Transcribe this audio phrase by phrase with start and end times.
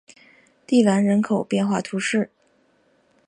[0.65, 2.31] 蒂兰人口变化图示